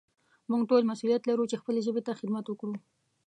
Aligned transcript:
موږ 0.49 0.61
ټول 0.69 0.83
مسؤليت 0.91 1.21
لرو 1.29 1.49
چې 1.51 1.59
خپلې 1.61 1.79
ژبې 1.87 2.01
ته 2.07 2.11
خدمت 2.19 2.45
وکړو. 2.47 2.75